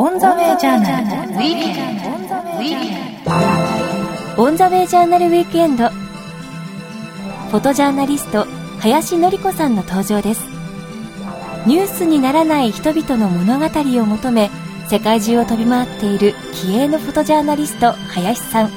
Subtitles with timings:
[0.00, 1.98] オンザウェイジャーナルウィークエン
[4.36, 4.42] ド。
[4.44, 5.88] オンザウェイジャーナルウィークエンド。
[5.88, 8.46] フォトジャーナリスト、
[8.78, 10.46] 林典子さんの登場です。
[11.66, 14.52] ニュースにならない人々の物語を求め、
[14.88, 18.70] 世界中を飛び回っている気鋭のフォトジャーナリスト、林さん。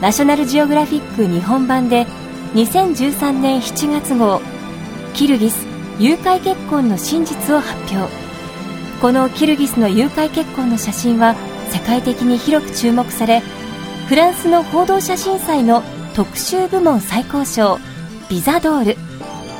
[0.00, 2.06] ナショナルジオグラフィック日本版で、
[2.54, 4.40] 2013年7月号、
[5.14, 5.66] キルギス
[5.98, 8.19] 誘拐結婚の真実を発表。
[9.00, 11.34] このキルギスの誘拐結婚の写真は
[11.70, 13.40] 世界的に広く注目され
[14.08, 15.82] フランスの報道写真祭の
[16.14, 17.78] 特集部門最高賞
[18.28, 18.96] ビザドール。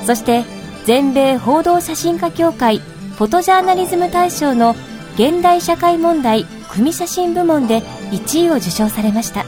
[0.04, 0.44] そして
[0.84, 2.80] 全米報道写真家協会
[3.16, 4.74] フォトジャーナリズム大賞の
[5.14, 9.46] 現代社会問題組写真部門で1位を受賞されました。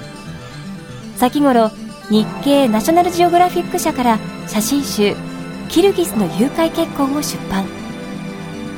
[1.16, 1.70] 先頃
[2.08, 5.14] 日経ナショナルジオグラフィック社から写真集
[5.68, 7.81] 「キルギスの誘拐結婚」を出版。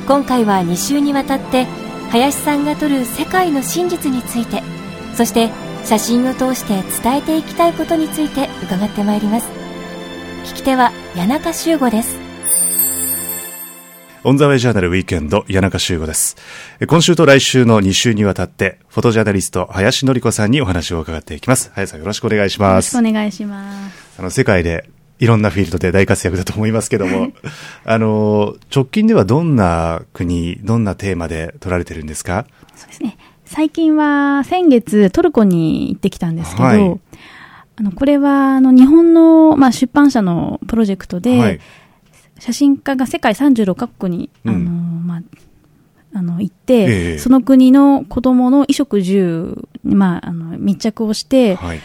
[0.07, 1.65] 今回は2週にわたって
[2.11, 4.61] 林さんが撮る世界の真実について
[5.15, 5.49] そして
[5.83, 9.47] 写真を通して伝えていきたいことについて伺ってまいります
[10.45, 12.25] 聞き手は谷中修吾です
[14.23, 16.35] オンザウェイジャーナルウィークエンド、谷中修吾です。
[16.87, 21.69] 今週と来週の2週にわたって、フォトジャーナリスト、林典子さんにお話を伺っていきます。
[21.75, 22.95] 林さんよろしくお願いします。
[22.95, 24.19] よろしくお願いします。
[24.19, 27.29] あの、世界でいろんなフィールドで大活躍だと思いますけども、
[27.85, 32.45] あの、直近ではどんな国、どんなテーマで撮られてるんですか？
[32.75, 33.17] そうですね。
[33.45, 36.99] 最近は先月トルコに行ってきたんですけど、はい、
[37.77, 41.59] あの、これは、あの、日本の、まあ、出版社のプロジェクトで、はい、
[42.39, 45.21] 写真家が世界36カ国に、あの、うん、まあ、
[46.17, 51.79] あの、行って、えー、その国の子供の衣食住に、まあ、あの、密着をして、はい、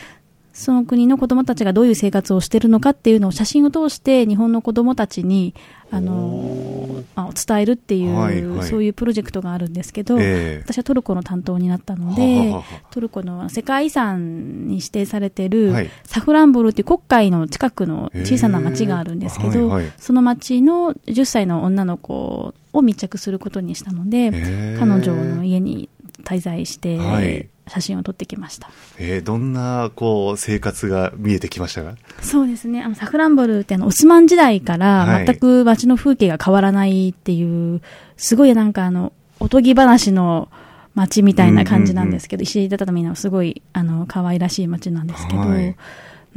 [0.60, 5.54] その国の子供たちがどういう生活をしているのかっていうのを写真を通して日本の子供たちに
[5.90, 25.88] あのあ伝えるっていう、はいはい、そういうプロジェクトがあるんですけど、えー、私はトルコの担当になったので、ははトルコの世界遺産に指定されている、はい、サフランボルっていう国会の近くの小さな町があるんですけど、えーはいはい、その町の10歳の女の子を密着することにしたので、えー、彼女の家に
[26.22, 28.68] 滞在して、はい写真を撮ってきました。
[28.98, 31.94] えー、どんな、こう、生活が見えてきましたか？
[32.20, 32.82] そうですね。
[32.82, 37.80] あの、サフランボルってあの、オスマン時代から全く街の風景が変わらないっていう、
[38.16, 40.48] すごいなんかあの、おとぎ話の
[40.94, 45.76] 街みたいな感じなんですけど、石畳のすごい、あの、可愛らしい街なんですけど、はい、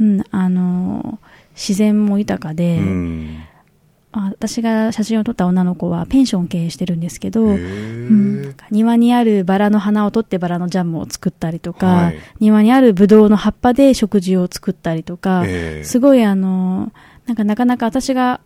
[0.00, 1.18] うん、あの、
[1.56, 3.38] 自然も豊かで、うん
[4.30, 15.44] 私が写真を撮った女の子はペンションを経営してるんですけど、うん、庭にあるバラの花を取ってバラのジャムを作ったりとか、はい、庭にあるブドウの葉っぱで食事を作ったりとか、
[15.82, 16.92] すごいあの、
[17.26, 18.40] なんかなかなか私が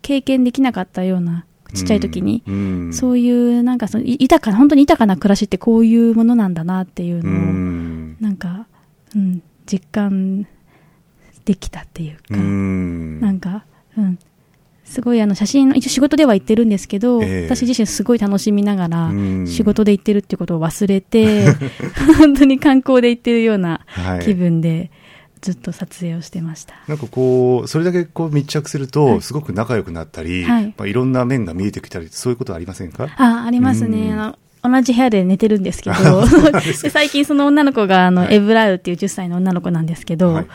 [0.00, 1.44] 経験できなかったような、
[1.74, 8.66] ちっちゃい時に、うん、そういうなんかその豊かな、本当に豊かな暮らしってこういうものなんだなっていうのを、うん、なんか、
[9.14, 10.46] うん、実感
[11.44, 13.64] できたっていうか、うん、なんか、
[13.96, 14.18] うん、
[14.92, 19.10] すごいあの写真、一応仕事では行ってるんですけど、えー、私自身すごい楽しみながら、
[19.46, 21.46] 仕事で行ってるっていうことを忘れて、
[22.18, 23.80] 本当に観光で行ってるような
[24.22, 24.90] 気分で、
[25.40, 26.74] ずっと撮影をしてました。
[26.86, 30.66] なんかこう、それだけこう密着すると、すごく仲良くなったり、はい。
[30.76, 33.08] まあ、いろんな面が見えてきたり、そういうことありませんか？
[33.16, 34.12] あ、ありますね。
[34.12, 36.24] あの同じ部屋で寝てるんですけど、
[36.90, 40.46] 最近その女の子が、あの、エブラウっていう10歳の女の子なんですけど、はい、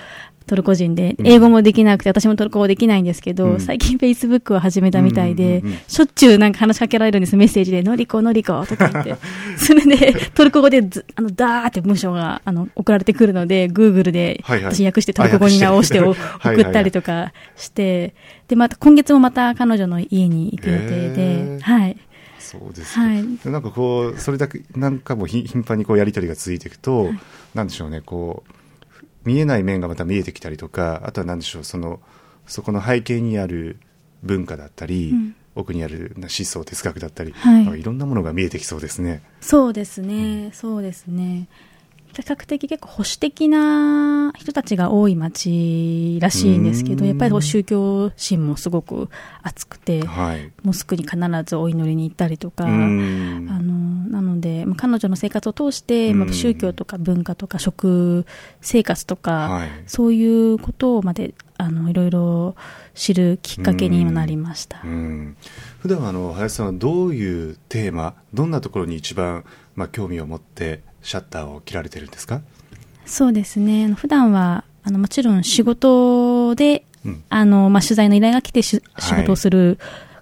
[0.47, 9.15] トルコ人で、英語もできなくて、私もトルコ語できないんですけど、うん、最近フェイスブックを始めたみたいで、しょっちゅうなんか話しかけられるんです、メッセージで、のりこ、のりことか言って。
[9.57, 18.15] それで、トルコ語でず、あの、ダーって文章が、あの、送られてくるので、グーグルで、私訳してトルコ語に直して送ったりとかして、
[18.47, 21.97] で、また、今月もまた彼女の家に行く予定で、はい。
[22.39, 27.19] そうですはい、なんかこう、それだけ、なんかも頻繁にこうやりとりが続いていくと、はい、
[27.53, 28.53] なんでしょうね、こう、
[29.27, 31.99] 見えない面がまた見えてきたりとかあとは何でしょうその
[32.45, 33.77] そこの背景にある
[34.23, 39.21] 文化だったり、うん、奥にある思想哲学だったり、はい、いろんなものが見えてきそうですね。
[39.41, 41.49] そうですね、うん、そうですね。
[42.13, 49.09] 比較的結構保守的な人たちが多い町らしいんですけど、やっぱり宗教心もすごく
[49.43, 52.67] 熱くて、はい、モスクに必ずお祈りに行ったりとか、あ
[54.37, 58.25] のなので、彼女の生活を通して、まあ、宗教とか文化とか食
[58.61, 62.55] 生活とか、はい、そういうことをまであのいろいろ
[62.93, 64.79] 知るきっかけにもなりました。
[64.79, 69.43] 普段あの林さんはどういうテーマ、どんなところに一番
[69.75, 72.41] まあ興味を持ってシャッターを切られてるんですか？
[73.05, 73.93] そうですね。
[73.93, 79.79] 普段はあのもちろん仕事で、うん、あのまあ、取材の依頼が来て仕事をする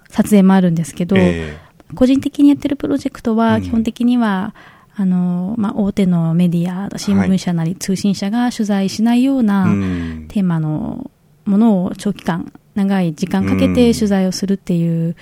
[0.08, 1.58] 撮影もあるんですけど、えー、
[1.94, 3.38] 個人的にやってるプロジェクトうん。
[3.38, 4.54] は基本的には、
[4.96, 10.24] あの、まあ、大手のメディア、新聞社なり通信社が取材しないようなうん。
[10.28, 11.10] テーマの
[11.44, 15.16] ものを長期間、長い時間かけて取材をするっていう、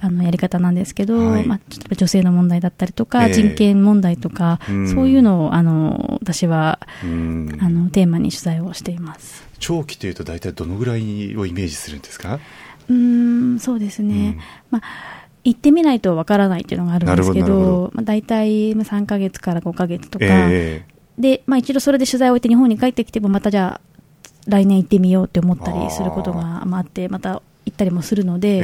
[0.00, 1.46] あの、やり方なんですけど、はい。
[1.46, 3.32] まあ、ちょっと女性の問題だったりとか、ええ。
[3.32, 4.88] 人権問題とか、うん。
[4.94, 7.58] そういうのを、あの、私は、うん。
[7.60, 9.46] あの、テーマに取材をしています。
[9.60, 12.38] 長期というと大体どのぐらいをイメージするんですか？
[12.88, 14.38] うーん、そうですね。
[14.70, 14.82] まあ、
[15.48, 20.84] 行ってみないとわからないっていうのがあるんですけどど、まあ、大体まあ3ヶ月から5ヶ月とか、え
[21.18, 23.80] で、まあ一度それで取材を終えて日本に帰ってきても、またじゃあ、
[24.46, 28.60] 来年行ってみようって思ったりすることがまああって、また行ったりもするのえで、え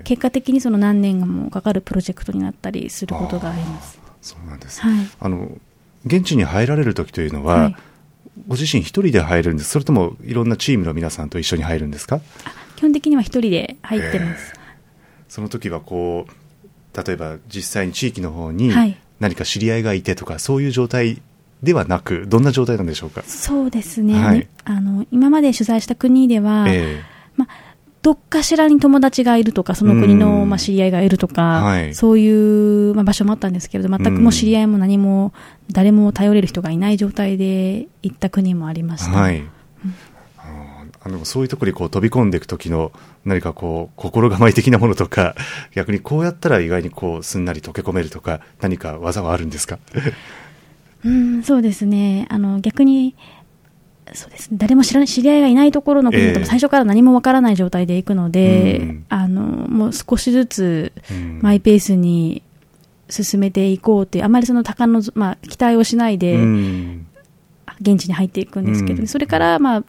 [0.00, 0.02] え。
[0.04, 4.00] 結果的にその何年もかかるプロジェクトになったりすることがあります。
[4.22, 5.08] そうなんです、はい。
[5.20, 5.50] あの
[6.06, 7.76] 現地に入られる時というのは、はい。
[8.48, 9.70] ご自身一人で入るんです？
[9.70, 12.20] それともいろんなチームの皆さんと一緒に入るんですか？
[12.76, 14.54] 基本的には一人で入ってます。
[15.30, 18.98] その時はこう例えば実際に地域の方にはい。
[19.20, 21.22] 何か知り合いがいてとか、そういう状態
[21.62, 24.14] ではなくどんな状態なんでしょうか、そうですね。
[24.14, 24.48] はい。
[24.64, 27.02] あの、今まで取材した国では、え
[27.36, 27.48] まあ、
[28.02, 30.48] どっかしらに友達がいるとか、その国の、うん。
[30.48, 31.94] まあ、知り合いがいるとか、はい。
[31.94, 35.34] そういう、まあ、場所もあったんですけれど、全くもう知り合いも何も、
[35.70, 39.10] 誰も頼れる人がいない状態で行った国もありました。
[39.10, 39.44] えはい、あ
[41.10, 42.92] のそういうところにこう飛び込んでいく時の
[43.24, 45.34] 何かこう心構え的なものとか
[45.74, 49.78] 逆にこうやったら意外にこうすんなり溶け込めるとか何か技はあるんですか？
[51.04, 52.26] うん、そうですね。
[52.28, 53.14] あの、逆に、
[54.12, 54.58] そうですね。
[54.60, 56.44] 誰も知らない、知り合いがいないところの国だと、ええ。
[56.44, 59.04] 最初から何もわからない状態で行くので、うん。
[59.08, 61.38] あの、もう少しずつ、うん。
[61.40, 62.42] マイペースに
[63.08, 67.06] 進めていこうってあまりその高の、まあ、期待をしないで、うん。
[67.80, 69.06] 現地に入っていくんですけど、うん。
[69.06, 69.84] それから、まあ、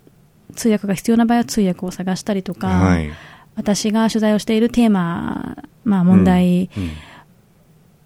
[0.51, 3.09] 通訳が必要な場合は通訳を探したりとか、はい。
[3.55, 6.91] 私が取材をしているテーマ、まあ、問題うんうん。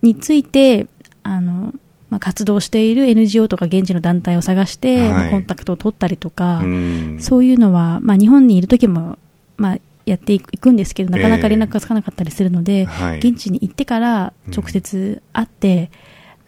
[0.01, 0.87] について、
[1.23, 1.73] あの、
[2.09, 5.09] まあ、活動している NGO とか現地の団体を探して、はい。
[5.09, 7.17] まあコンタクトを取ったりとか、うん。
[7.19, 9.17] そういうのは、まあ、日本にいる時も、
[9.57, 13.19] まあ、やっていくんですけど、なかなか連絡がつかなかったりするので、はい。
[13.19, 15.89] 現地に行ってから直接会って、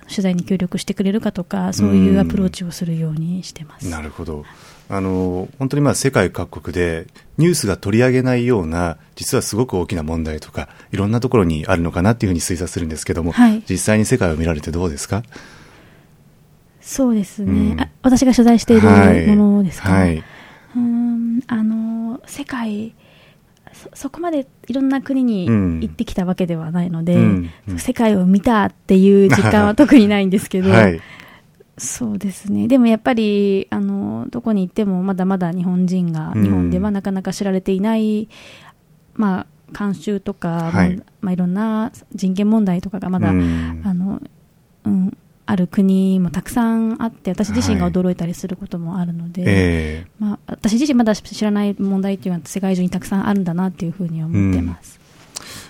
[0.09, 3.89] 取材に協力してくれるかとか、そういうアプローチをするようにしてます。
[3.89, 4.45] なるほど
[4.89, 7.07] あの本当にまあ世界各国で
[7.37, 13.61] ニュースが取り上げないような実はすごく大きな問題とかいろんなところにあるのかなっていうふうに推察するんですけども、はい。
[13.69, 15.23] 実際に世界を見られてどうですか？
[16.79, 17.81] そうですね、うん。
[17.81, 18.87] あ私が取材している
[19.35, 22.95] ものですか、はい、うーんあの世界
[23.73, 25.79] そそこまでいろんな国にうん。
[25.81, 27.49] 行ってきたわけではないので、うん。
[27.67, 27.77] うん。
[27.79, 31.01] 世界を見たっていう時間は特にないんですけど、はい
[31.77, 32.67] そうですね。
[32.67, 36.43] でもやっぱりあのどこに行ってもまだまだ日本人が、うん。
[36.43, 38.29] 日本ではなかなか知られていない、
[39.13, 40.97] まあ、慣習とか、はい。
[40.97, 43.81] まあまあ、いろんな人権問題とかがまだ、うん。
[43.85, 44.21] あの、
[44.85, 49.45] うん、ある国もたくさんあって、私自身が驚いたりすることもあるので、え
[50.05, 50.07] え。
[50.19, 54.99] まあ、私自身まだ知らない問題っていうのは世界中にたくさんあるんだなっていうふうに思ってます。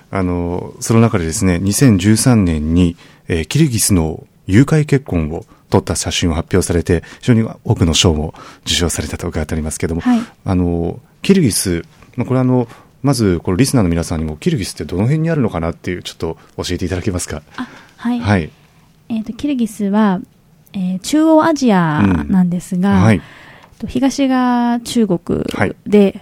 [0.09, 2.95] あのその中でですね2013年に、
[3.27, 10.21] えーキルギスの誘拐結婚を撮った写真を発表されて非常に多くの賞も受賞されたと伺っておりますけれども、はい。
[10.45, 11.83] あのキルギス、
[12.15, 12.67] まあ、これはあの
[13.03, 17.41] まずこのリスナーの皆さんにもキルギスってどの辺にあるのかなっていうちょっと教えていただけますか？
[17.57, 17.67] あ
[17.97, 18.49] はい、はい。
[19.09, 20.19] えっ、と、キルギスは、
[20.73, 23.21] えー中央アジアなんですが、はい。
[23.80, 25.75] と東が中国はい。
[25.85, 26.21] で、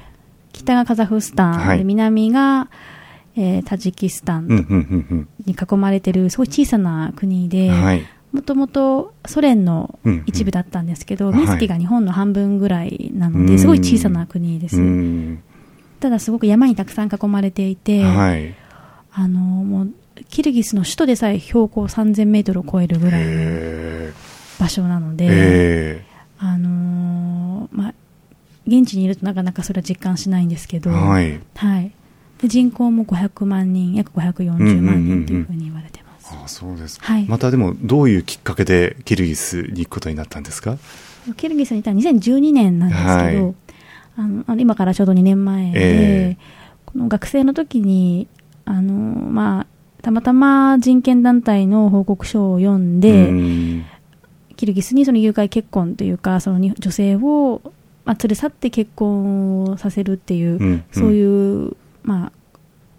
[0.53, 1.77] 北がカザフスタン、はい。
[1.79, 2.69] で南が、
[3.35, 8.05] えータジキスタンうんうんうんに囲まれてるすごい小さな国うで、んはい
[8.35, 10.23] もともとソ連のうんうん。
[10.25, 11.35] 一部だったんですけど、はい。
[11.37, 13.59] 面積が日本の半分ぐらいなので、うん。
[13.59, 14.77] すごい小さな国です。
[14.77, 15.41] うん。
[16.01, 18.53] ただすごく山にたくさん囲まれていて、はい。
[19.13, 19.93] あの、もう、
[20.29, 24.13] キルギスの首都でさえ標高3000メートルを超えるぐらいのへ
[24.59, 26.05] 場所なのえで、え
[26.37, 27.93] あのーまあ、
[28.67, 31.39] 現地にいるとなかなかそれは実感しないんですけえど、はい。
[31.55, 31.91] はい。
[32.41, 36.04] で人口も500万人、約540万人というふうに言われてます。
[36.31, 37.25] ああそうです、はい。
[37.27, 40.77] またでもどういうきっかけでキルギスに行くことになったんですか？
[41.37, 43.55] キルギスにいたのは2012年なんですけど、はい。
[44.17, 45.79] あの今からちょうど2年前で、
[46.31, 46.37] え
[46.85, 48.27] この学生の時に
[48.63, 49.67] あの、まあ、
[50.01, 53.85] たまたま人権団体の報告書を読んで、うん。
[54.55, 57.61] キルギスにその誘拐結婚というかそのに女性を、
[58.05, 60.83] まあ、連れ去って結婚をさせるっていう、うん。
[60.91, 62.31] そういう、まあ、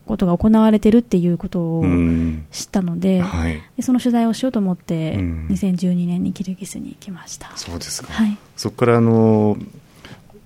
[0.07, 2.47] ことが行われてるっていうことをうん。
[2.51, 3.63] 知ったので,、はい。
[3.77, 5.49] でその取材をしようと思って、うん。
[5.51, 7.51] 2012年にキルギスに行きました。
[7.57, 8.37] そうですか、はい。
[8.57, 9.57] そこからあの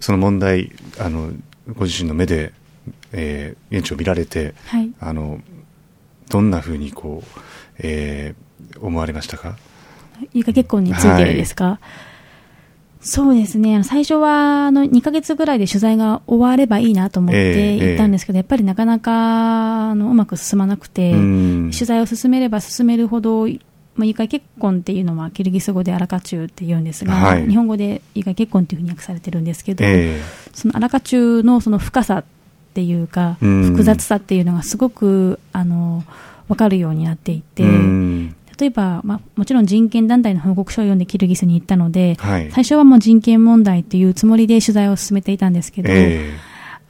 [0.00, 1.30] その問題あの
[1.74, 2.52] ご自身の目で、
[3.12, 4.90] えー現地を見られてはい。
[4.98, 5.40] あの
[6.30, 7.40] どんなふうにこう、
[7.78, 9.56] えー、思われましたか
[10.32, 11.78] 結婚についてですか、はい、
[13.02, 18.45] そうですね、最初はあの2か月ぐらいで取材が終わればいいなと思って行ったんですけど、えーえ。
[18.45, 23.47] ー、やっぱりなかなかあのうまく進まなくて、取材を進めれば進めるほど、
[23.95, 30.21] まあ、有価結婚っていうのはキルギス語でアラカチュウって言うんですが、はい、日本語で有価結婚っていうふうに訳されてるんですけど、えー、
[30.52, 32.25] そのアラカチュウのその深さっ
[32.75, 36.04] ていうか、複雑さっていうのがすごくあの
[36.49, 37.62] 分かるようになっていて、
[38.60, 46.34] 例えば、まあ、もちろん人権団体の報告書を読んでキルギスに行ったので、はい、最初はもう人権問題というつもりで取材を進めていたんですけど、え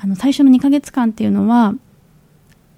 [0.00, 1.74] ー、あの最初の2か月間っていうのは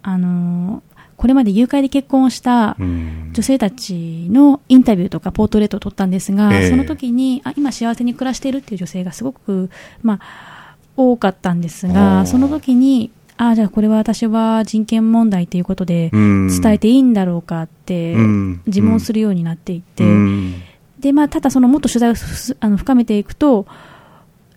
[0.02, 0.82] あの
[1.16, 9.70] これまで誘拐で結婚をした女性たちのインタビューとかポートレートを取ったんですが、えー、その時にあ今幸せに暮らしているっていう女性がすごく、
[10.02, 18.14] まあ、多かったんですがその時にああ、じゃあこれは私は人権問題ということで伝えていいんだろうかって
[18.66, 20.04] 自問するようになっていて、
[21.00, 22.14] で、まあ、ただそのもっと取材を
[22.60, 23.66] あの深めていくと、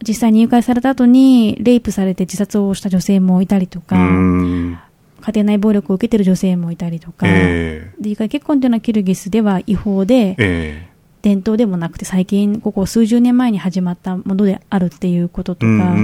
[0.07, 4.77] 実際に誘拐された後にレイプされて自殺をした女性もいたりとか、家
[5.33, 15.95] 庭内暴力を受けている女性もいたりとか、えー、で誘拐結婚というのはキルギスでは違法で、えー伝統でもなくて最近ここ数十年前に始まったものであるっていうこととか、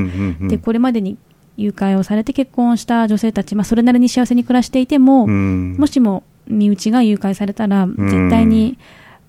[0.50, 1.15] でこれまでに
[1.62, 8.77] 誘拐をされて結婚した女性たち、まあ、それなりに幸せに暮らしていても、もしも身内が誘拐されたら、絶対に、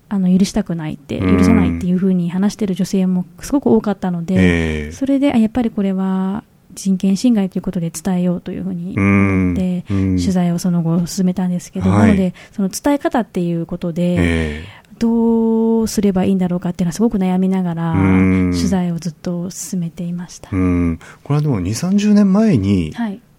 [0.09, 14.63] あの許したくないって、許さないっていうふうに話している女性もすごく多かったので、それでやっぱりこれは人権侵害ということで伝えようというふうに思って、取材をその後進めたんですけど、なので、その伝え方っていうことで、
[14.99, 20.49] どうすればいいんだろうかっていうのはすごく悩みながら取材をずっと進めていました。
[20.49, 22.93] これはでも2、30年前に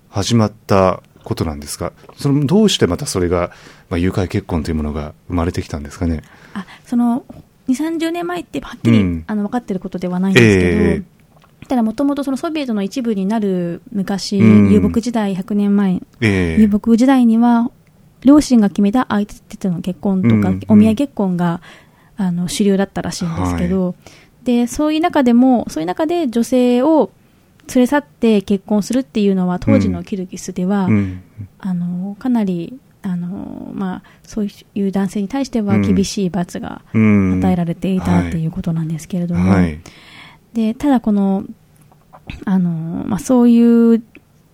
[0.09, 3.51] 始まったことなんですか、はい、そのどうしてまたそれが、
[3.89, 6.23] まあ、誘拐結婚というものが生まれてきたんですかね？
[6.53, 7.25] あその
[7.69, 11.05] 2、30年前ってはっきり、うん、あの分かっていることではないんですけど、えー
[11.69, 16.57] ただもともとそのソビエトの一部になる昔、遊牧時代100年前、え。
[16.57, 17.71] ー、遊牧時代には
[18.25, 21.61] 両親が決めた相手との結婚とか、うん、お見合い結婚が
[22.17, 23.95] あの主流だったらしいんですけど、は
[24.43, 27.11] い、でそういう中でもそういう中で女性を
[27.75, 31.23] 連れ去って結婚するっていうのは当時のキルギスでは、うん、
[31.59, 39.81] あのかなりあの、まあ、そういう男性に対しては厳しい罰が与えられていたっていうことなんですけれども、はい、
[40.53, 41.45] でただこの
[42.45, 44.03] あの、まあ、そういう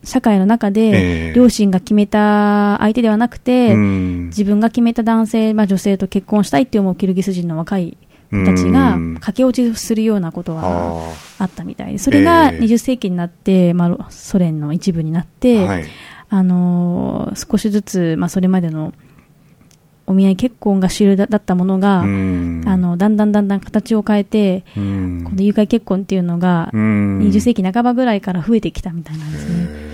[0.02, 7.96] 社会の中で、両親が決めた相手ではなくて、自分が決めた男性、まあ、女性と結婚したいって思うキルギス人の若い
[8.30, 15.66] 子たちが駆け落ちするようなことはあったみたいで、それが20世紀になって、まあ、ソ連の一部になって、
[16.32, 18.94] あの少しずつ、まあ、それまでの
[20.10, 29.90] お見合い結婚が主流だったものが、あのだんだんだんだん形を変えて、この誘拐結婚っていうのが、20世紀半ばぐらいから増えてきたみたいなんですね。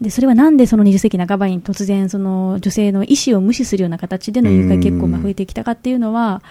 [0.00, 6.42] でそれはなんでその20世紀半ばに突然その女性の意思を無視するような形での誘拐結婚が増えてきたかっていうのは、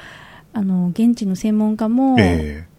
[0.54, 2.16] あの現地の専門家も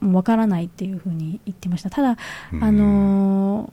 [0.01, 1.91] わからないっていうふうに言ってました。
[1.91, 2.17] ただ、
[2.61, 3.71] あの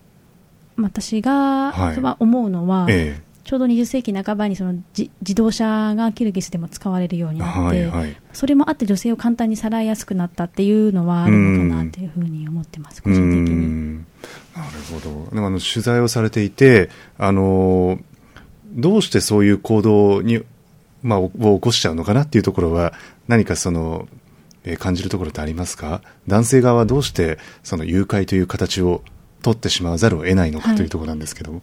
[0.75, 13.97] 私が、は思うのは、ええちょうど20世紀半ばにその自動車がキルギスでも使われるようになって、はいはい、それもあって女性を簡単にさらいやすくなったっていうのはあるのかなというふうに思ってます、個人的に。
[13.97, 14.05] なる
[14.91, 15.35] ほど。
[15.35, 17.99] でもあの取材をされていて、あの
[18.71, 20.41] どうしてそういう行動に、
[21.03, 22.93] まあ、を起こしちゃうのかなっていうところは、
[23.27, 24.07] 何かその、
[24.63, 26.01] えー、感じるところってありますか？
[26.27, 29.03] 男性側はどうしてその誘拐という形を
[29.43, 31.61] 取ってしまわざるを得ないのかというところなんですけど、はい、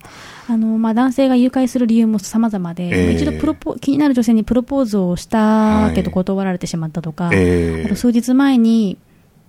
[0.49, 7.37] あのまあ、男性が誘拐する理由も様々で、えー、一度プロポ気になる女性にプロポーズをしたけど断られてしまったとか、はい。
[7.39, 8.99] えー、あと数日前に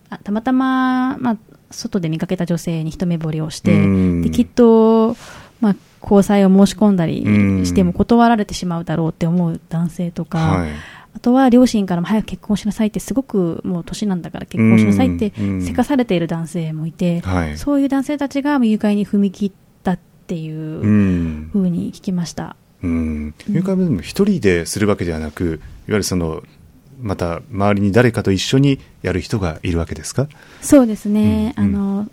[0.10, 1.38] あたまたま、まあ、
[1.70, 3.72] 外で見かけた女性に一目惚れをして、
[4.22, 5.16] できっと、
[5.60, 7.24] まあ、交際を申し込んだり
[7.66, 10.72] しても断られてしまうだろうって思う男性とか、はい
[11.13, 17.22] あとは両親からも早く結婚しなさいってすごくもう年なんだから結婚しなさいってせかされている男性もいて、
[17.58, 19.51] そういう男性たちが誘拐に踏み切っ
[19.84, 22.56] たっていうふうに聞きました。
[22.82, 23.34] うん。
[23.50, 26.44] 誘拐も一人でするわけではなく、いわゆるその
[27.01, 30.27] また周りに誰かと一緒にやる人がいるわけですか？
[30.62, 32.08] そうですね、うん、あの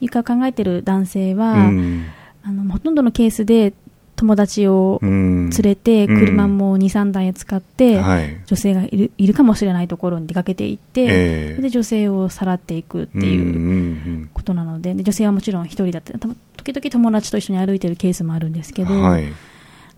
[0.00, 2.06] 誘拐を考えている男性は、うん、
[2.42, 3.72] あのほとんどのケースで
[4.16, 8.00] 友達を連れて、車も2、3台使って、
[8.46, 16.18] 女性がいるいるかもしれないところに出かけていって、で女性をさらっていくっていうことなので、で女性はもちろん1人だった。
[16.18, 19.18] 時々友達と一緒に歩いてるケースもあるんですけど、あ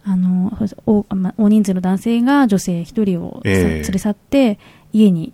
[0.04, 0.52] あの
[0.86, 4.58] 大まあ大人数の男性が女性一人を連れ去って
[4.92, 5.32] 家に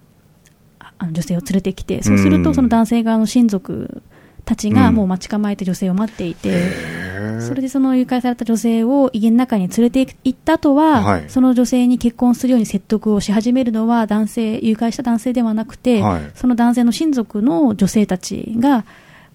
[0.79, 2.43] ああの女性を連れてきてそうするうん。
[2.43, 4.03] とその男性側の親族
[4.45, 4.95] たちがうん。
[4.95, 7.41] もう待ち構えて女性を待っていて、へー。
[7.41, 11.25] それでその誘拐された女性を家の中に連れて行った後は、はい。
[11.29, 16.31] その女性に結婚するように説得をし始めるのは男性誘拐した男性ではなくて、はい。
[16.35, 18.85] その男性の親族の女性たちが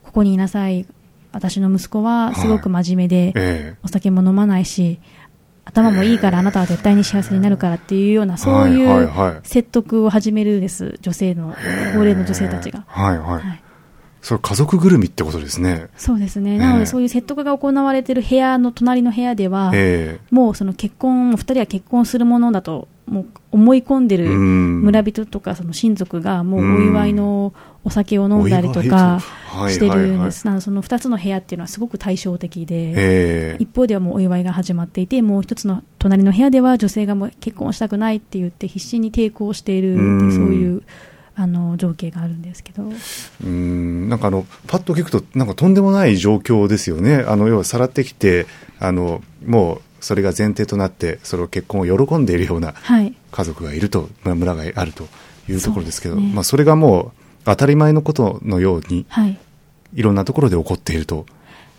[0.03, 0.85] ここにいなさい
[1.31, 4.99] 私の息子はすごく真面目で、えお酒も飲まないし
[5.65, 11.55] 頭もいいからあなたは絶対に幸せになるからっていうようなそうはいはいいうはい説得を始めるです女性の
[11.93, 12.85] 高齢の女性たちが。
[12.87, 13.43] はいはい。
[13.43, 13.63] はい
[14.27, 15.87] それ家族ぐるみってことですね。
[15.95, 24.81] そうですね、ええなのでそういう説得が行われている部屋の隣の部屋では、えもうその結婚、2人は結婚するものだともう思い込んでえるうん。
[24.81, 27.53] 村人とかその親族がもうお祝いの
[27.85, 29.21] お酒を飲んだりとか
[29.69, 33.57] してるんです、はいなのでその2つの部屋っていうのはすごく対照的で、ええ。
[33.59, 40.31] 一方ではもうお祝いが始まっていて、もう一つの隣の部屋では女性がもう結婚したくないって言って必死に抵抗している、うん。
[40.33, 40.83] そういう
[41.39, 42.83] あの情景があるんですけど。
[43.43, 47.23] うんなんかあのパッと聞くとなんかとんでもない状況ですよね。
[47.27, 48.47] あの要はさらってきて
[48.79, 55.07] あのもうそれが前提となってその結婚を喜んでいるようなはい家族がいるとまあ村があると
[55.47, 57.11] いうところですけど、そねまあそれがもう
[57.45, 59.37] 当たり前のことのようにはい
[59.93, 61.27] いろんなところで起こっていると。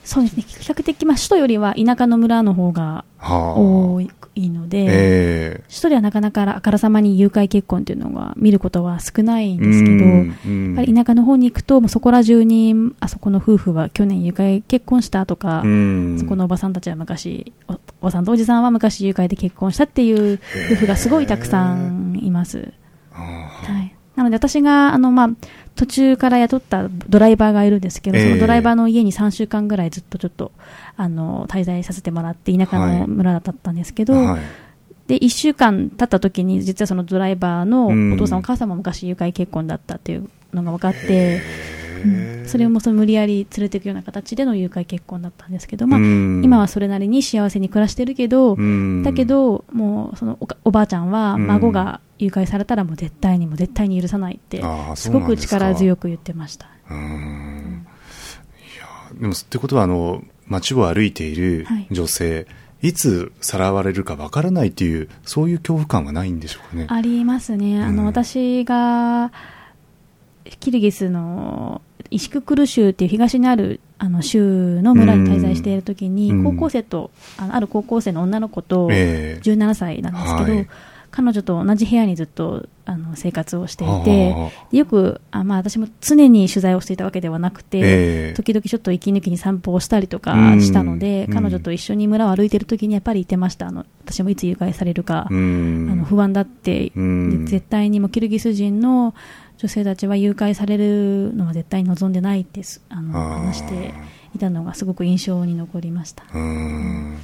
[0.09, 3.55] そうですね、比較的、まあ、首都よりは田舎の村の方がはあ。
[3.57, 4.11] 多い
[4.49, 16.19] ので、え首都ではなかなかあからさまに誘拐結婚というのは見ることは少ないんえですけど、うんやっぱり田舎の方に行くと、もうそこら中に、あそこの夫婦は去年誘拐結婚したとか、うん。
[16.19, 20.41] そこのおばさんたちは昔、おおばさんとおじさんは昔誘拐で結婚したっていう
[20.73, 22.73] 夫婦がすごいたくさんいます。
[23.12, 25.31] あはい、なので私があの、まあ、
[25.79, 28.25] 途中から雇ったドライバーがいるんですけど、ええ。
[28.25, 30.51] そのドライバーの家に3週間ぐらいずっとちょっと
[30.97, 34.41] あの滞在させてもらって田舎の村だったんですけど、はい。
[35.07, 38.13] で1週間経った時に実はそのドライバーのうん。
[38.15, 41.43] お父さん、お母さんも昔誘拐結婚だったっていうのが分かって、へ
[42.03, 42.45] うん。
[42.45, 46.43] えそれをもうその無理やり連れていくような形での誘拐結婚だったんですけど、まあうん。
[46.45, 49.03] 今はそれなりに幸せに暮らしてるけど、うん。
[49.03, 51.47] だけど、もうそのおばあちゃんはうん。
[51.47, 54.63] 孫が誘拐されたらもう絶対にもう絶対に許さないって
[54.97, 56.67] すごく力強く言ってました。
[56.91, 57.87] うーん。
[58.75, 61.87] いやでもってことはあの街を歩いているはい。
[61.91, 62.47] 女性、
[62.83, 66.87] い、つさらわれるかわからないっていうそういう恐怖感はないんでしょうかね。
[66.89, 67.83] ありますね。
[67.83, 68.07] あの、うん。
[68.07, 69.33] 私が
[70.61, 76.45] キルギスのイシククル州っていう東にあるあの州の村に滞在しているときに、うん。
[76.45, 79.41] 高校生とあのある高校生の女の子とええ。
[79.43, 80.69] 17歳なんですけど、はい。
[81.11, 87.83] 彼女と同じ部屋にずっとあの生活をしていはてよくあ、まあ、私も常に取材をしていたわけではなくて、え
[88.33, 88.35] え。
[88.35, 90.63] 時々ちょっと息抜きに散歩をしたりとかうん。
[90.63, 91.35] したので、うん。
[91.35, 93.67] 彼女と一緒に村を歩いているときにやっぱり言ってました。
[93.67, 95.89] あの私もいつ誘拐されるか、うん。
[95.91, 99.15] あの不安だって、絶対にもうキルギス人の
[99.59, 103.92] 女性たちは誘拐されるのは絶対に望んでないってすあの話して
[104.35, 106.25] いたのがすごく印象に残りました。
[106.33, 107.18] うーん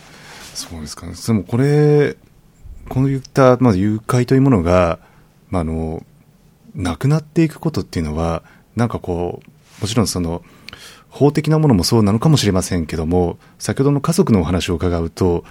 [0.54, 1.14] そうですかね。
[1.14, 2.16] でもこれ、
[2.88, 4.98] こういった、まあ、誘拐というものが、
[5.50, 6.04] まあ、あの、
[6.74, 8.42] なくなっていくことっていうのは、
[8.76, 10.42] なんかこう、もちろんその、
[11.08, 15.44] 法的なものもそうなのかもしれませんけども、先ほどの家族のお話を伺うと、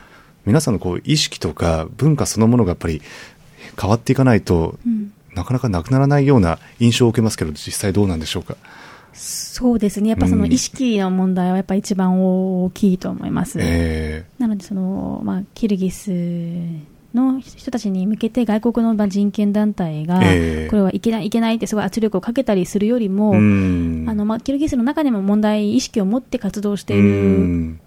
[0.45, 3.01] 皆さんのこう意識とか文化そのものがやっぱり
[3.79, 8.55] 変わっていかないと、うんなかなかなくならないような印象を受けますけど、実際どうなんでしょうか？
[9.13, 10.09] そうですね。
[10.09, 13.59] やっぱそのうん意識の問題はやっぱ一番大きいと思います。
[13.61, 16.09] えなのでその、まあ、キルギス
[17.13, 27.79] の人たちに向けて外国のまあ人権団体が、ええこれはいけない、いけないってすごい圧力をかけたりするよりも、あのまあ、キルギスの中でも問題意識を持って活動している、うん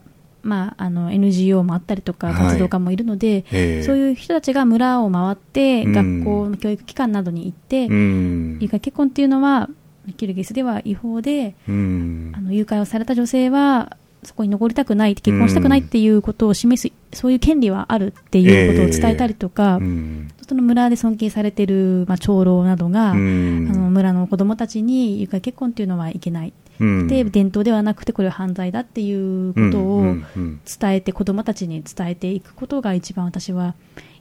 [0.47, 2.37] まあ、あの NGO もあったりとかはい。
[2.37, 3.83] 活動家もいるので、ええ。
[3.83, 5.93] そういう人たちが村を回って、うん。
[5.93, 8.59] 学校の教育機関などに行って、うん。
[8.61, 9.69] 誘拐結婚っていうのは
[10.17, 12.33] キルギスでは違法で、うん。
[12.37, 20.29] あの誘拐をされた女性はそこに残りたくない結婚したくないっていうことを示す、そういう権利はあるっていうことを伝えたりとか、うん。
[20.49, 23.69] その村で尊敬されている、まあ、長老などが、うん。
[23.71, 33.75] あの村の子供たちに誘拐結婚っていうのはいけない、うんで伝統ではなくてこれは犯罪だっていうことうを伝えて子供たちに伝えていくことが一番私は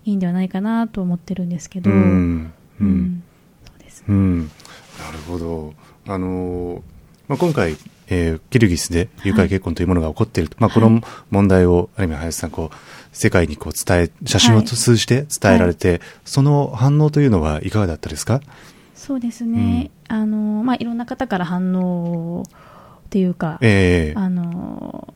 [0.05, 2.53] いいんではないかなと思ってるんですけど、うん。
[2.79, 2.83] う
[4.99, 5.73] なるほど。
[6.07, 6.81] あのー
[7.27, 7.75] まあ、今回、
[8.07, 12.75] えーキルギスで誘拐結婚というものが起こっている、まあ、この問題を、ある意味林さんこう
[13.11, 18.41] 世界にこう伝え写真を通じて伝えられて、その反応というのはいかがだったですか、
[18.95, 22.43] そうですね、あのまあ、いろんな方から反応
[23.10, 24.19] というか、ええ。
[24.19, 25.13] あの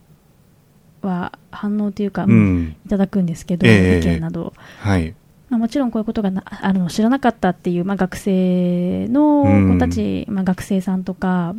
[1.02, 2.76] は反応というか、うん。
[2.86, 4.54] いただくんですけど、ええ意見など。
[4.80, 5.15] はい。
[5.50, 11.56] まあ、もちろんこういうことがなあるのを知らなかったっていう、まあ、学生の子たち、まあ、学生さんとか、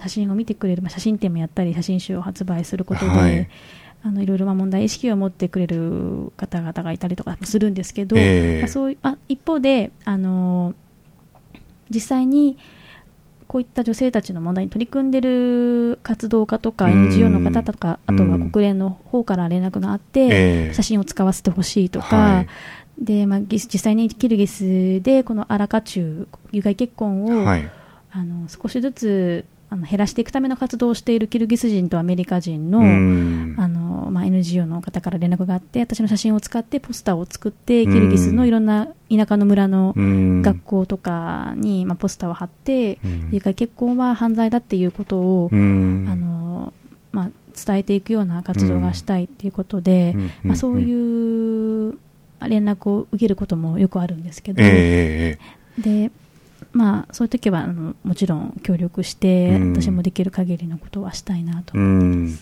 [0.00, 3.48] 写真を見てくれる、まあ、写真展もやったり、写真集を発売することで、はい。
[4.02, 8.60] あのいろいろまあ問題意識を持ってくれる方々がいたりとかするんですけど、ええ。
[8.60, 10.74] まあ、そうあ一方で、あの
[11.90, 12.58] 実際に
[13.46, 17.06] こういった女性たちの問題に取り組んでる活動家とかうん。
[17.06, 20.30] NGO の方とか、あとはうん国連の方から連絡があって、え
[20.70, 20.74] え。
[20.74, 22.46] 写真を使わせてほしいとか、はい。
[22.98, 27.70] でまあ、ぎ実際にキルギスでこのアラカチュウ有害結婚を、はい。
[28.10, 33.54] あの少しずつあの減らしていくための活動をしているキルギス人とアメリカ人の,、うん。
[33.58, 40.42] あのまあ、NGO の方から連絡があって私の写真を使ってポスターを作ってキルギスのいろんな田舎の村のうん。
[40.42, 43.28] 学校とかに、まあ、ポスターを貼って、うん。
[43.32, 46.06] 有害結婚は犯罪だっていうことを、うん。
[46.08, 46.72] あの
[47.12, 47.30] まあ、
[47.66, 50.30] 伝えていくような活動がしたいということで、うん。
[50.44, 51.98] まあ、そういう
[52.46, 55.38] 連絡を受けることもよくあるんですけど、ええ
[55.78, 56.06] ええ。
[56.06, 56.10] で
[56.76, 59.72] まあ、そういう時はあのもちろん協力して、うん。
[59.72, 62.38] 私もできる限りのことはしたいなと、うん。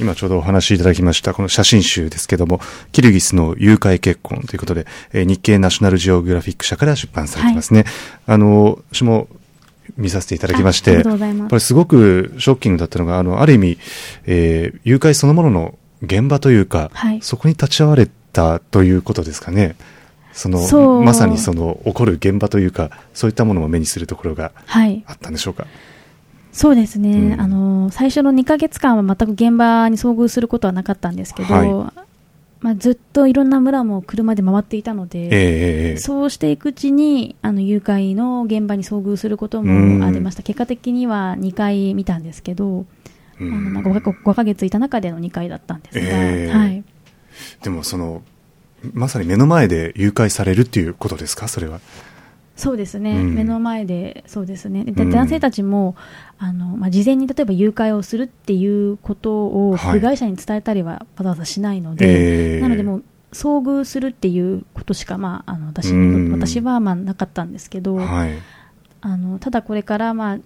[0.00, 2.60] 今ちょうどお話しいただきました、この写真集ですけども、
[2.92, 7.84] キルギスの誘拐結婚ということで、えー日経ナショナルジオグラフィック社から出版されてますね。
[8.26, 9.26] あの、私も
[9.96, 11.10] 見させていただきまして、こ
[11.50, 13.78] れすごくショッキングだったのが、あの、ある意味、
[14.26, 17.18] えー誘拐そのものの現場というか、はい。
[17.22, 19.74] そこに立ち会われたということですかね。
[20.38, 21.02] その、そう。
[21.02, 25.66] まさにその起こる現場というか、そういったものを目にするところがはい、あったんでしょうか？
[26.52, 27.40] そうですね、うん。
[27.40, 31.92] あの最初の2ヶ月間は全く現場に遭遇することはなかったんですけど、は
[32.60, 35.90] まあ、ずっといろんな村も車で回っていたので、ええええ。
[35.90, 39.98] ええそうしていくうちにあの誘拐の現場に遭遇することうん。
[39.98, 42.86] もありました、結果的には2回見たんですけど、
[43.40, 46.52] あのまあ 5, か5ヶ月いた中での2回だったんですが、ええ。
[46.52, 46.84] はい、
[47.62, 48.22] でもその
[48.92, 51.48] まさに目の前で誘拐されるっていうことですか？
[51.48, 51.80] それは。
[52.56, 53.34] そうですね、うん。
[53.36, 55.10] 目の前で、そうですね、でうん。
[55.10, 55.94] 男性たちも
[56.38, 60.00] あの、まあ、事前に例えば誘拐をするっていうことをはい。
[60.00, 62.60] 被害者に伝えたりはわざわざしないので、ええ。
[62.60, 66.32] なのでもう遭遇するっていうことしか、まあ、あの私うん。
[66.32, 68.32] 私はまあなかったんですけど、はい。
[69.00, 70.38] あのただこれから、まあ、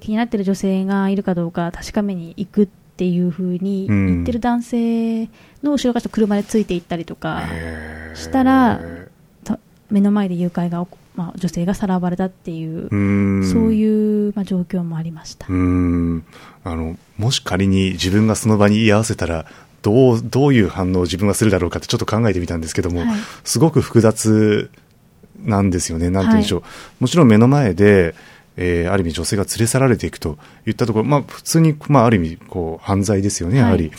[0.00, 5.24] 気になっている女性がいるかどうか確かめに行くっていうふうにうん言ってる男性
[5.62, 8.80] の後ろから車でついていったりとか、ええしたら
[9.42, 9.58] た
[9.90, 13.48] 目の前で誘拐がまあ、女性がさらわれたっていう、うん。
[13.48, 15.46] そういう、まあ、状況もありました。
[15.48, 16.24] うん。
[16.64, 19.46] あのもし仮に自分がその場に居合わせたら
[19.82, 23.20] どうどういう反応を自分がするだろうかってちょっと考えてみたんですけども、はい。
[23.44, 24.70] すごく複雑
[25.44, 26.62] なんですよね、なんて言うんでしょう、
[27.00, 28.14] もちろん目の前で、
[28.56, 33.88] えーある意味、女性が連れ去られていくといったところ、まあ、普通に、まあ、ある意味こう犯罪ですよね、やはり。
[33.88, 33.92] はい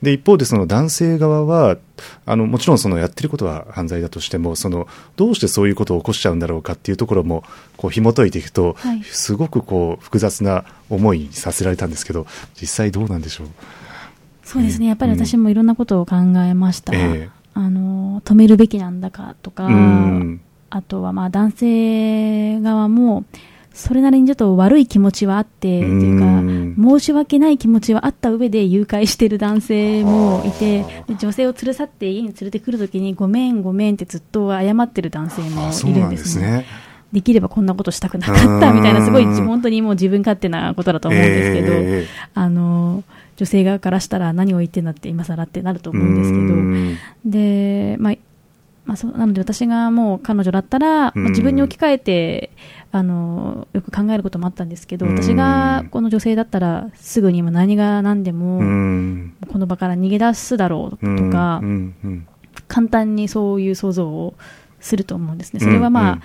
[0.00, 1.76] で一方でその男性側は
[2.24, 7.42] あのもちろんそのやってることは犯罪だとしてもそのどうしてそういうことを起こしちゃうんだろうかっていうところも
[7.76, 9.02] こう紐解いていくと、はい。
[9.02, 13.48] すごくこう複雑な思いにさせられたんですけど実際どうなんでしょう？
[14.44, 16.14] そうですね、やっぱり私もいろんなことを考
[16.46, 16.94] えました。
[16.94, 17.28] ええ。
[17.54, 20.40] あの止めるべきなんだかとか、うん。
[20.70, 23.24] あとはまあ男性側も、
[23.78, 36.66] それなりにちょっと悪い気持ちはあって、というか、うん申し訳ない気持ちはあった上で誘拐してる男性もいて、で女性を連れ去って家に連れてくるときに、ごめん、ごめんってずっと謝ってる男性もいるんですすね。
[37.12, 42.06] できればこんなことしたくなかったみたいな、すごいうん本当にもう自分勝手なことだと思うんですけど、ええ。
[42.34, 43.04] あの
[43.36, 46.98] 女性側からしたら何を言ってんだって今更ってなると思うんですけど、うん。
[47.24, 48.14] で、まあ
[48.88, 51.22] まあ、そうなので私がもう彼女だったら、うん。
[51.22, 52.50] まあ自分に置き換えて
[52.90, 55.14] あのよく考えることもあったんですけど、うん。
[55.14, 59.34] 私がこの女性だったらすぐにも何が何でも、うん。
[59.52, 61.60] この場から逃げ出すだろうとか、
[62.66, 64.34] 簡単にそういう想像を
[64.80, 65.60] すると思うんですね。
[65.60, 66.20] それはまあ、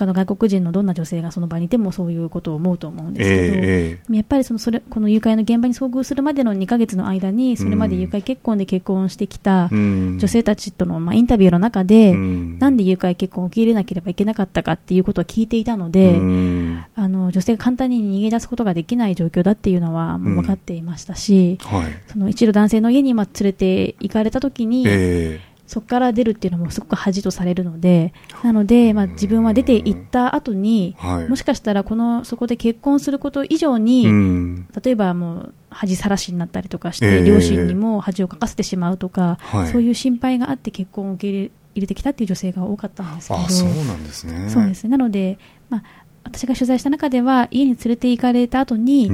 [0.00, 10.18] 他の外国人のどんな女性がその場にいてもそういうことを思うと思うんですけど、ええやっぱりそのそれこの誘拐の現場に遭遇するまでの2ヶ月の間にそれまで誘拐結婚で結婚してきたうん。
[10.18, 12.58] 女性たちとのまあインタビューの中で、うん。
[12.58, 16.84] なんで誘拐結婚を受け入れなければいけなかったかっていうことを聞いていたので、うん。
[16.94, 22.02] あの女性が簡単に逃げ出すことができない状況だっていうのはもう分かっていましたし、はい。
[22.10, 31.28] その一度男性の家にまあ連れて行かれた時に、えそこから出るっていうのもすごく恥とされるので、なので、まあ、自分は出て行った後に、えはい。
[31.28, 34.68] もしかしたらこのそこで結婚すること以上に、うん。
[34.82, 37.18] 例えばもう恥さらしになったりとかしええ。
[37.20, 39.68] て、両親にも恥をかかせてしまうとか、はい。
[39.68, 44.48] そういう心配があって結婚を受け入れ入れてきたっていう女性が多かったんですけど、あそうなんですね。
[44.50, 44.84] そうです。
[44.88, 45.82] ねなので、まあ、
[46.24, 49.08] 私が取材した中では、家に連れて行かれた後に、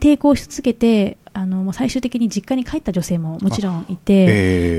[0.00, 4.26] 抵抗し続けて、あのもう最終的に実家に帰った女性ももちろんいて、え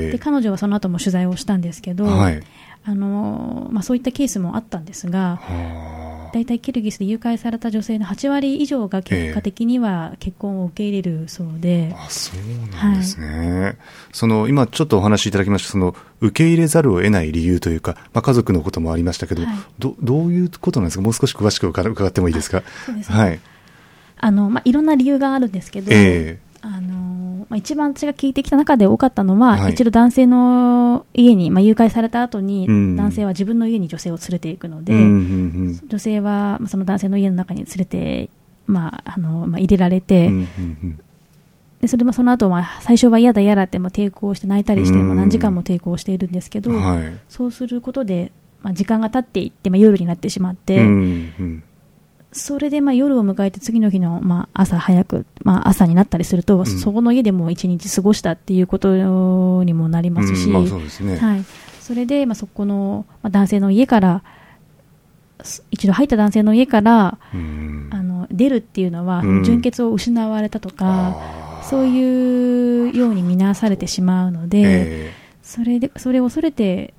[0.09, 0.11] え。
[0.11, 2.43] で彼女はその後も取材をしたんですけど、はい。
[2.83, 13.77] あのまあ、そういったケースもあったんですが、は大体キルギスで誘拐された女性の8割以上が結果的には結婚を受け入れるそうで、あ、あそうなんですね。
[14.11, 19.55] その、今ちょっとお話しいただきました、その、受け入れざるを得ない理由というか、まあ、家族のこともありましたけど、はい。
[19.79, 21.01] ど、どういうことなんですか？
[21.01, 22.63] もう少し詳しく伺伺ってもいいですか？
[22.85, 23.17] そうですね。
[23.17, 23.39] はい。
[24.21, 29.73] あのまあ、いろんな理由があるんですけど、えあのまあ、一番私が聞いてきた中で多かったのは、はい。
[29.73, 32.95] 一度男性の家に、まあ、誘拐された後に、うん。
[32.95, 35.87] 男性は自分の家に女性を連れていくので、えうんうん。
[35.87, 38.29] 女性はまあその男性の家の中に連れて、
[38.67, 40.31] まああのまあ、入れられうて、ん。
[40.31, 40.99] うんうん。
[41.81, 45.07] でそれもその後は最初は嫌だ嫌だってまあ抵抗して泣いたりして、うん。
[45.07, 47.17] まあ、何時間も抵抗しているんですけど、うんはい。
[47.29, 50.83] そうすることで、まあ、時間が経っていって、まあ、夜になってしまって、うん
[51.39, 51.63] うん
[52.31, 56.65] それでまあ夜を迎えて次の日のまあ朝早く、まあ、朝になったりすると、ん。
[56.65, 58.95] そこの家でも一日過ごしたっていうこと
[59.63, 60.53] にもなりますし、うん。
[60.53, 61.17] まあそうですね。
[61.17, 61.45] はい、
[61.79, 64.23] それでまあそこのまあ男性の家から、
[65.41, 67.89] す一度入った男性の家からうん。
[67.91, 69.43] あの出るっていうのは、うん。
[69.43, 71.17] 純血を失われたとか、
[71.63, 75.13] そういうように見なされてしまうので、え。
[75.41, 76.93] それでそれを恐れて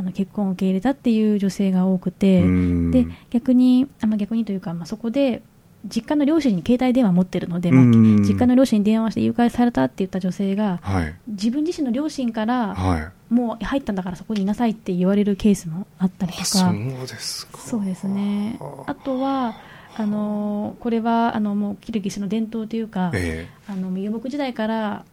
[0.00, 5.42] あの結婚を受け入れたっていう女性が多くえて、うんで逆にあ、まあ、逆にというか、まあ、そこで
[5.84, 11.14] 実家の両親に携帯電話持ってるので、まあうん実家の両親に電話して誘拐されたって言った女性がはい。
[11.28, 13.34] 自分自身の両親からはい。
[13.34, 17.58] もう入ったんだからそこにいなさいって言われるケースもあったりとかあそうですか。
[17.58, 19.54] そうですねあとは
[19.96, 25.04] あのこれはあのもうキルギスの伝統というか、えあの遊牧時代から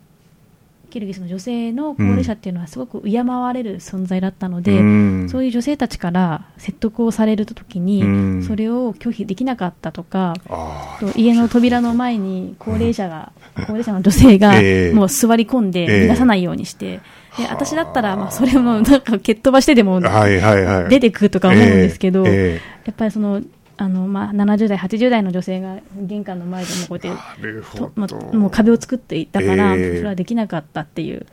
[0.89, 5.29] キルギスの女性の高齢者っていうのはすごく敬われる存在だったのえで、うん。
[5.29, 8.43] そういう女性たちから説得をされるときに、うん。
[8.43, 14.93] それを拒否できなかったとか、あと家の扉の前に高齢者が、高齢者の女性がええ。
[14.93, 16.05] もう座り込んでええ。
[16.05, 17.01] 逃がさないようにして、
[17.37, 20.01] で私だったらまあそれもなんか蹴っ飛ばしてでも。
[20.01, 22.61] 出てくるとか思うんですけど、え。
[22.85, 23.41] やっぱりその
[23.77, 28.17] あの、まあ、70代、80代の女性が玄関の前でもこうやってまど。
[28.17, 29.97] もう壁を作っていたから、ええ。
[29.97, 31.25] それはできなかったっていう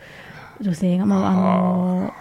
[0.60, 2.12] 女性が、まああの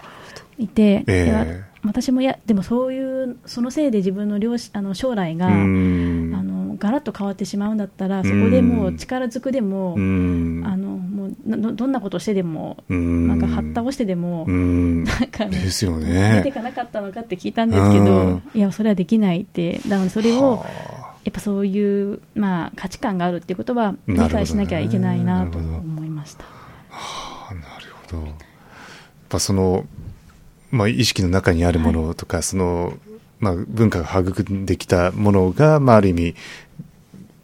[0.58, 1.26] いて、ええ。
[1.26, 1.46] でわ
[1.86, 6.34] 私もやでもそういうそのせいで自分の両親あの将来が、うん。
[6.34, 10.64] あのガラッと変わってしまうんだったらそこでもう力ずくでも、うん。
[10.66, 13.28] あのもうなどどんなことしてでも、うん。
[13.28, 15.04] なんかはったをしてでも、うん。
[15.04, 16.52] なんかねですよ出てね。
[16.54, 20.66] かなかったのかって聞いたんですけうどん、いや、それはできないって、なのでそれをは
[21.24, 26.44] やっぱそういう、まあ、価値観があるっていうことは理解しなきゃいけないなと思いました。
[26.92, 28.26] あなるほど。
[28.26, 28.36] やっ
[29.30, 29.86] ぱその、
[30.70, 32.94] まあ、意識の中にあるものとか、その、
[33.40, 36.36] まあ、文化が育んできたものが、まあ、ある意味、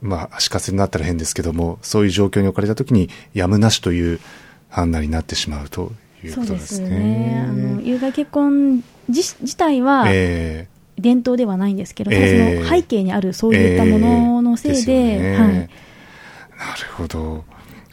[0.02, 4.20] まあ、足かせになったら変ですけども、そういう状況に置かれたときに、やむなしという
[4.70, 5.92] 判断になってしまうと
[6.24, 6.90] いうそうでことですすね。
[6.90, 7.46] ね。
[7.48, 15.52] あの、有害結婚自自体はえ伝統ではないんですけど、ええその背景にあるそういったもののせいで、ええでねはい。
[15.52, 15.70] なる
[16.96, 17.44] ほど。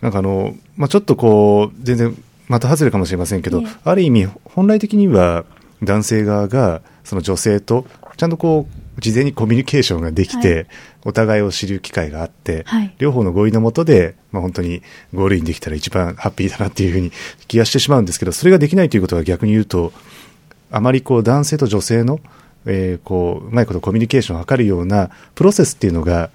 [0.03, 2.17] なんかあの、まあ、ちょっとこう、全然、
[2.49, 5.45] また外れかもしれませんけど、ええある意味、本来的には
[5.83, 10.67] 男性側が、その女性と、ちゃんとこう、事前にコミュニケーションができて、はい
[11.07, 12.95] お互いを知る機会があって、はい。
[12.99, 14.83] 両方の合意のもとで、まあ、本当に
[15.15, 17.13] ゴールインできたら一番ハッピーだなっていうふうに
[17.47, 19.93] 気がしてしまうんですけど、それができないということは逆に言うと、
[20.71, 22.21] あまりこう男性と女性の、
[22.67, 26.31] えーこう、うまいことコミュニケーションを図るようなプロセスっていうのが、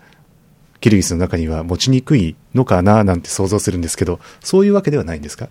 [0.79, 5.49] キルギスの中には持ちにくいのかななんて想像するんですけど、そういうわけではないんですか？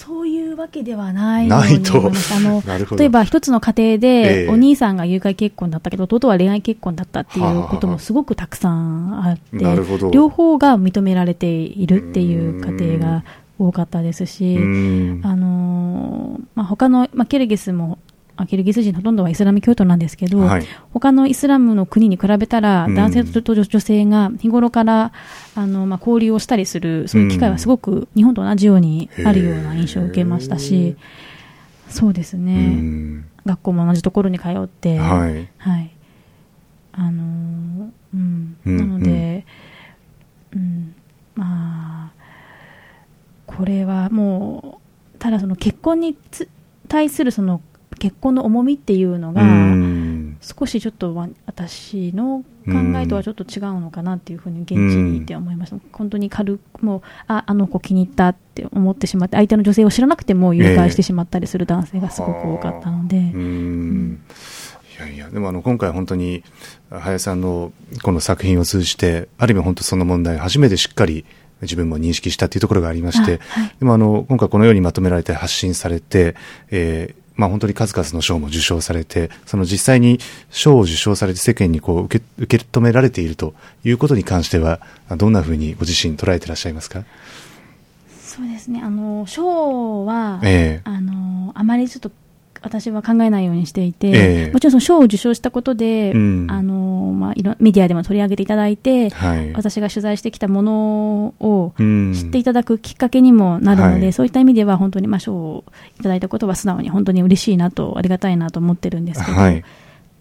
[0.00, 1.98] そういうわけではないないと。
[1.98, 2.62] あの
[2.96, 9.58] 例えば一つの家庭えで、えお兄さんが誘拐結婚だったけど、弟は恋愛結婚だったっていうこともすごくたくさんあって、
[10.10, 13.24] 両方が認められているっていう家庭が
[13.58, 15.20] 多かったですし、うん。
[15.22, 18.09] あのーまあ、他の、まあ、キルギスも、あ
[18.46, 20.66] キルギス人ほとんどはイスラム教徒なんですけど、はい。
[20.92, 22.94] 他のイスラムの国に比べたら、うん。
[22.94, 25.12] 男性と女性が日頃から
[25.54, 30.96] あの、まあ、交流をしたりする、そういう機会はすごく日本と同じようにあるような印象を受けましたし、
[31.88, 33.24] そうですうね、ん。
[33.44, 35.48] 学校も同じところに通って、はい。
[35.58, 35.90] はい。
[36.92, 39.44] あのーうん、うんなので、
[40.54, 40.94] うん。
[41.34, 42.20] まあ、
[43.46, 44.80] これはも
[45.14, 46.48] う、ただその結婚につ
[46.88, 47.60] 対するその
[48.00, 50.38] 結婚の重みっていうのが、うん。
[50.40, 64.22] 少しちょっとわ私の考えとはちょっと違うのかなっていうふうに現地にいて思いました、本当に軽くもうああの子気に入ったって思ってしまって相手の女性を知らなくても誘拐してしまったりする男性がすごく多かったので、うん。
[64.98, 66.42] いやいや、でもあの今回本当に
[66.90, 71.26] 林さんのこの作品を通じて、ある意味本当その問題、初めてしっかり
[71.62, 76.34] 自分も認識したというところがありまして、はい、でもあの、今回このようにまとめられて発信されて、
[76.70, 80.18] えー、まあ、本当に数々の賞も受賞されて、その実際に
[80.50, 84.80] 賞を受賞されて世間にこう受け受け止められているということに関しては、
[85.16, 87.04] どんなふうにご自身捉えていらっしゃいますか？
[88.20, 92.10] そうですね、あの賞は、えー、あのあまりちょっと
[92.62, 105.64] 私は考えないようにしていて、えー、もちろんその賞を受賞したことで、うん、あのまあ、いろメディアでも取り上げていただいて、はい、私が取材してきたものを知っていただくきっかけにもなるので、うん、そういった意味では本当に、まあ、賞を
[105.98, 109.64] いただいたことは素直に本当に嬉しいなと、ありがたいなと思ってるんですけど、はい、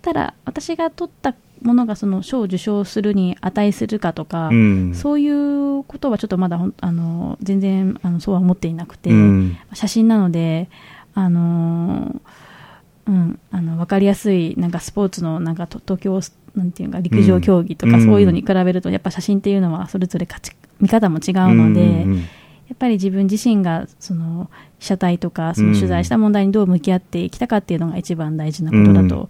[0.01, 9.11] ただ、私が取ったものがその賞を受賞するに値するかとか、うん、そういうことはちょっとまだあの全然あのそうは思っていなくて、
[9.73, 10.69] 写真なので、
[11.19, 12.21] あの
[13.07, 16.19] うん、あの分かりやすいなんかスポーツのなんか東京
[16.55, 22.05] なんていうか陸上競技とかそういうのに比べると、やっぱ写真っていうのはそれぞれ価値見方も違うので、
[22.69, 29.29] やっぱり自分自身がその被写体とかその取材した問題にどう向き合っていきたかっていうのが一番大事なことだと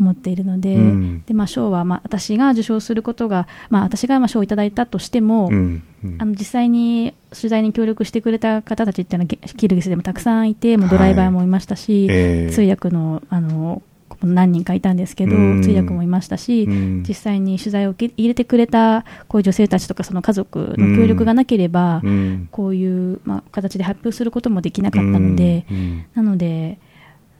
[0.00, 5.82] 思っているので、うん、でまあ、賞は、まあ、私が受賞することが、まあ、私がまあ賞をいただいたとしても、うん。
[6.04, 12.16] うん、あの実際に取材に協力してくれた方たちっていうのは、キルギスでもたくさんいて、もうドライバーもいましたし、はい。
[12.16, 13.82] えー、通訳のあの
[14.22, 15.32] 何人かいたんですけど、
[15.62, 22.02] 通訳もいましたし、実際に取材を受け入れてくれたこういう女性たちとか、その家族の協力がなければ、
[22.50, 25.66] こういう、まあ、形で発表することもできなかったので、
[26.14, 26.78] なので、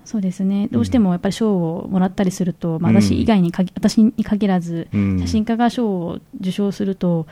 [0.07, 0.69] そうですね。
[0.71, 7.27] どうしてもやっぱり賞をもらったりすると、まあ、私以外に私に限らず、写真家が賞を受賞すると、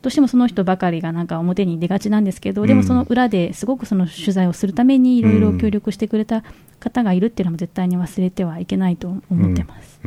[0.00, 6.42] どうしてもその人ばかりがなんか表に出がちなんですけど、でもその裏ですごくその取材をするためにいろいろ協力してくれた
[6.80, 10.00] 方がいるっていうのも絶対に忘れてはいけないと思ってます。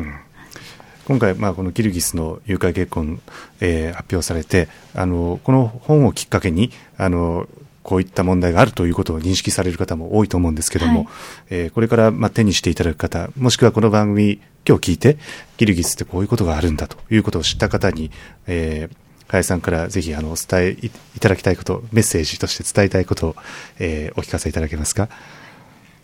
[1.05, 3.19] 今回、まあ、このキルギスの誘拐結婚、
[3.61, 7.47] えー、発表されてあのこの本をきっかけにあの
[7.89, 11.07] こういった問題があるということを認識される方も多いと思うんですけども、はい、
[11.49, 15.17] えー、これからまあ手にしていただく方、もしくはこの番組、今日聞いて、
[15.57, 18.11] ギルギスってこういうことがあるんだということを知った方に、
[18.45, 18.95] えー、
[19.27, 23.35] 林さんからぜひあのお伝えいただきたいこと、メッセージとして伝えたいことを、
[23.79, 25.09] えー、お聞かせいただけますか？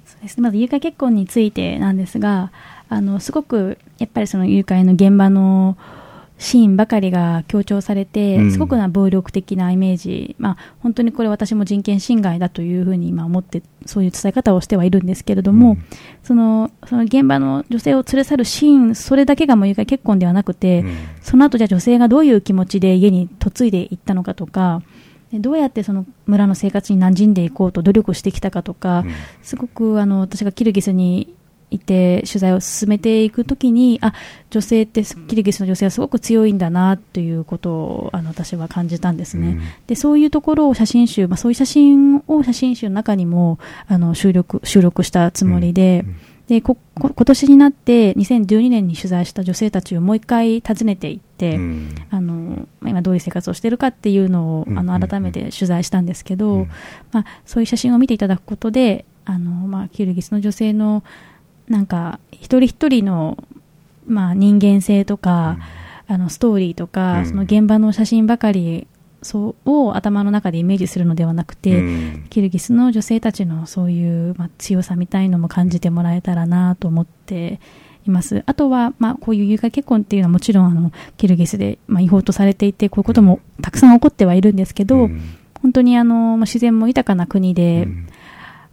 [0.08, 2.52] そうですね、まず誘拐結婚についてなんですが、
[2.90, 5.78] あのすごくやっぱりその誘拐の現場の
[6.38, 15.86] シーンばかりが強調されて、すごくな暴力的なイメージ、まあ、本当にこれ私も人権侵害だというふうに今思って、そういう伝え方をしてはいるんですけれども、うん、
[16.24, 24.82] そのその現場の女性を連れ去るシーン、それだけがもう誘拐結婚ではなくて、うん、その後じゃあ女性がどういう気持ちで家に嫁いでいったのかとか、
[25.32, 31.35] どうやってその村の生活に馴染んでいこうと努力してきたかとか、うん、すごくあの私がキルギスに
[31.76, 34.14] いて取材を進めていくときにあ
[34.50, 46.04] 女性ってキリギスの女性はすごく強いんだなということをあの私は感じたんですね、うん、でそういうところを写真集、まあ、そういう写真を写真集の中にもあの収録収録したつもりで。
[46.06, 46.16] うん
[46.48, 56.70] でこ今年になって2012年に取材した女性たちをもう一回訪ねていって、うん、あの今どういう生活をしているかっていうのを、あの改めて取材したんですけど、うん、
[57.12, 61.04] まあ、そういう写真を見ていただくことであの、まあ、キルギスの女性の
[61.68, 63.44] なんか一人一人の、
[64.08, 65.58] まあ、人間性とか、
[66.08, 68.88] うん、あのストーリーとか、うん、その現場の写真ばかり
[69.22, 77.60] そうを頭の中でイメージするのではなくて、うん、キルギスの女性たちのそういう、まあ、強さみたいのも感じてもらえたらなと思って
[78.06, 78.44] います。
[78.46, 85.10] あとは、まあ、こういう有害結婚っていうのはもちろんあのキルギスで、まあ、違法とされていてこういうこともたくさん起こってはいるんですけど、
[85.60, 87.88] 本当にあの、まあ、自然も豊かな国で、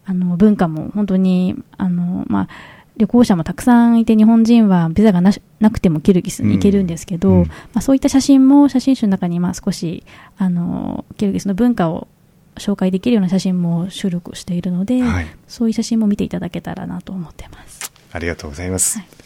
[0.04, 2.48] あの文化も本当にあの、まあ
[2.96, 7.40] 旅行者もたくさんいて日本人はビザがななくてもキルギスに行けるんですけど、うん。
[7.42, 10.04] うん、まあ、そういった写真も写真集の中にまあ少し
[10.36, 12.08] あのキルギスの文化を
[12.56, 17.92] 紹介できるような写真も収録しているので、はい、そういう写真も見ていただけたらなと思ってます。
[18.12, 19.22] ありがとうございます、はい。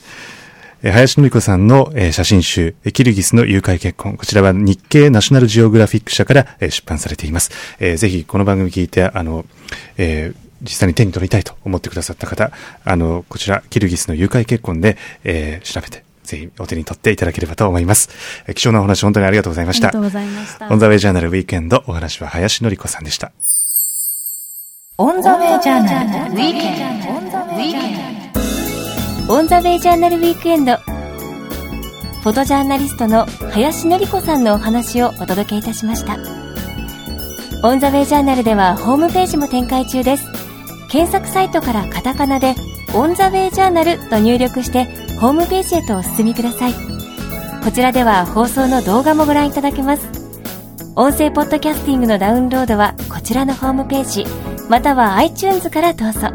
[0.92, 4.16] 林典子さんの、えー、写真集、キルギスの誘拐結婚。
[4.16, 7.50] こちらは日経ナショナルジオグラフィック社から、えー、出版されています。
[7.80, 9.44] えー、ぜひこの番組聞いて、あの、
[9.96, 12.50] えー、実際に手に取りたいと思ってくださった方、
[12.84, 18.10] あの、こちら、キルギスの誘拐結婚で、えー、調べて、ぜひお手に取っていただければと思います。
[18.46, 19.88] え貴重なお話、本当にありがとうございました。
[19.88, 20.68] ありがとうございました。
[20.68, 23.32] オンザウェイジャーナルウィークエンド、お話は林典子さんでした。
[24.98, 27.08] オンザウェイジャーナルウィークエンド。
[27.12, 28.26] オンザウェイジャーナル。
[29.26, 30.76] ウェイジャーナルウィークエンド。
[32.22, 36.16] フォトジャーナリストの林典子さんのお話をお届けいたしました。
[37.62, 40.35] オンザウェイジャーナルではホームページも展開中です。
[40.90, 42.54] 検索サイトからカタカナで
[42.94, 44.84] 「オン・ザ・ウェイ・ジャーナル」と入力して
[45.20, 46.74] ホームページへとお進みください。
[47.64, 50.08] こちらでは放送の動画もご覧いただけます。
[50.94, 54.26] 音声ポッドキャスティングのダウンロードはこちらのホームページ
[54.68, 56.28] または iTunes からどうぞ。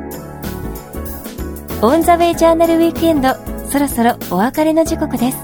[1.82, 3.36] オンザウェイジャーナルウィークエンド
[3.72, 5.38] そろそろお別れの時刻です。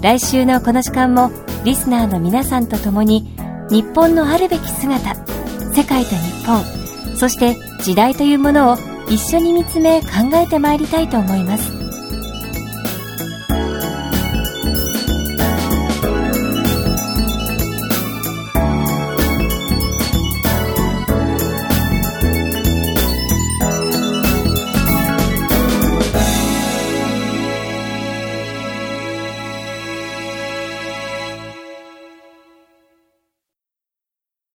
[0.00, 1.30] 来週のこの時間も
[1.64, 3.36] リスナーの皆さんと共に
[3.68, 5.16] 日本のあるべき姿
[5.74, 6.62] 世界と日本
[7.16, 8.76] そして時代というものを
[9.08, 11.77] 一緒に見つめ考えてまいりたいと思います。